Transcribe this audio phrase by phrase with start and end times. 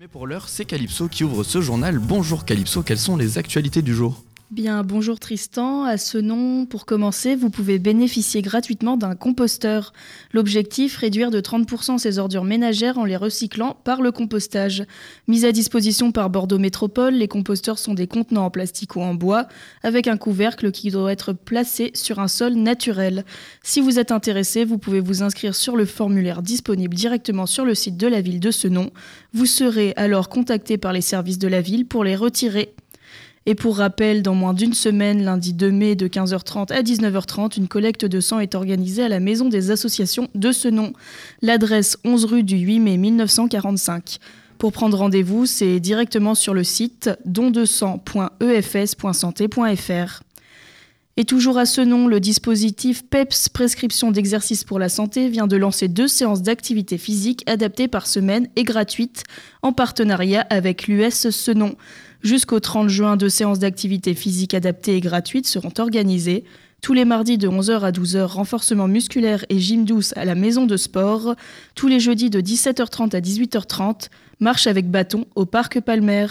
[0.00, 1.98] Mais pour l'heure, c'est Calypso qui ouvre ce journal.
[1.98, 4.22] Bonjour Calypso, quelles sont les actualités du jour?
[4.50, 5.84] Bien, bonjour Tristan.
[5.84, 9.92] À ce nom, pour commencer, vous pouvez bénéficier gratuitement d'un composteur.
[10.32, 14.84] L'objectif, réduire de 30% ces ordures ménagères en les recyclant par le compostage.
[15.26, 19.12] Mis à disposition par Bordeaux Métropole, les composteurs sont des contenants en plastique ou en
[19.12, 19.48] bois,
[19.82, 23.26] avec un couvercle qui doit être placé sur un sol naturel.
[23.62, 27.74] Si vous êtes intéressé, vous pouvez vous inscrire sur le formulaire disponible directement sur le
[27.74, 28.92] site de la ville de ce nom.
[29.34, 32.74] Vous serez alors contacté par les services de la ville pour les retirer.
[33.50, 37.66] Et pour rappel, dans moins d'une semaine, lundi 2 mai de 15h30 à 19h30, une
[37.66, 40.92] collecte de sang est organisée à la Maison des associations de ce nom.
[41.40, 44.18] L'adresse 11 rue du 8 mai 1945.
[44.58, 50.22] Pour prendre rendez-vous, c'est directement sur le site dondesang.efs.santé.fr.
[51.20, 55.56] Et toujours à ce nom, le dispositif PEPS, prescription d'exercice pour la santé, vient de
[55.56, 59.24] lancer deux séances d'activité physique adaptées par semaine et gratuites
[59.62, 61.74] en partenariat avec l'US Senon.
[62.22, 66.44] Jusqu'au 30 juin, deux séances d'activité physique adaptées et gratuites seront organisées.
[66.82, 70.66] Tous les mardis de 11h à 12h, renforcement musculaire et gym douce à la maison
[70.66, 71.34] de sport.
[71.74, 76.28] Tous les jeudis de 17h30 à 18h30, marche avec bâton au parc Palmer.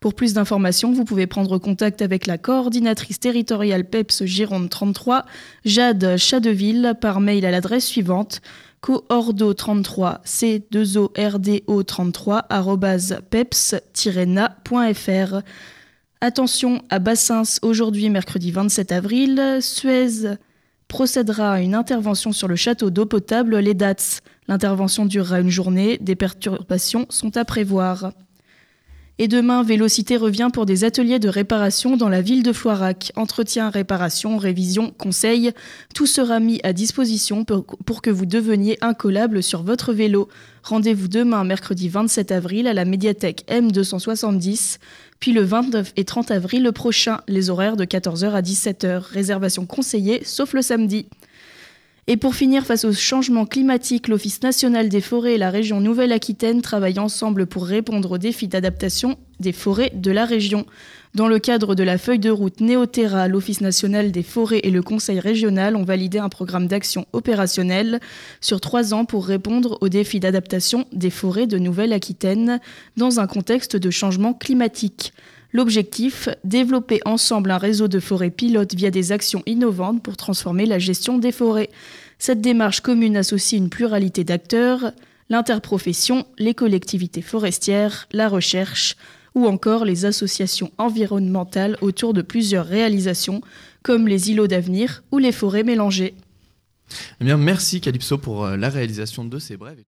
[0.00, 5.24] Pour plus d'informations, vous pouvez prendre contact avec la coordinatrice territoriale PEPS Gironde 33,
[5.64, 8.40] Jade Chadeville, par mail à l'adresse suivante
[8.82, 15.42] coordo33 c2ordo33 peps-na.fr.
[16.20, 20.36] Attention à Bassins, aujourd'hui mercredi 27 avril, Suez
[20.88, 24.20] procédera à une intervention sur le château d'eau potable Les Dates.
[24.48, 28.12] L'intervention durera une journée, des perturbations sont à prévoir.
[29.20, 33.10] Et demain, Vélocité revient pour des ateliers de réparation dans la ville de Floirac.
[33.16, 35.50] Entretien, réparation, révision, conseil,
[35.92, 40.28] tout sera mis à disposition pour, que vous deveniez incollable sur votre vélo.
[40.62, 44.78] Rendez-vous demain, mercredi 27 avril, à la médiathèque M270,
[45.18, 49.00] puis le 29 et 30 avril le prochain, les horaires de 14h à 17h.
[49.00, 51.06] Réservation conseillée, sauf le samedi.
[52.10, 56.62] Et pour finir, face au changement climatique, l'Office national des forêts et la région Nouvelle-Aquitaine
[56.62, 60.64] travaillent ensemble pour répondre aux défis d'adaptation des forêts de la région.
[61.18, 64.82] Dans le cadre de la feuille de route Néoterra, l'Office national des forêts et le
[64.82, 67.98] Conseil régional ont validé un programme d'action opérationnel
[68.40, 72.60] sur trois ans pour répondre aux défis d'adaptation des forêts de Nouvelle-Aquitaine
[72.96, 75.12] dans un contexte de changement climatique.
[75.52, 80.78] L'objectif, développer ensemble un réseau de forêts pilotes via des actions innovantes pour transformer la
[80.78, 81.70] gestion des forêts.
[82.20, 84.92] Cette démarche commune associe une pluralité d'acteurs,
[85.30, 88.94] l'interprofession, les collectivités forestières, la recherche
[89.34, 93.40] ou encore les associations environnementales autour de plusieurs réalisations
[93.82, 96.14] comme les îlots d'avenir ou les forêts mélangées.
[97.20, 99.82] Eh merci Calypso pour euh, la réalisation de ces brèves.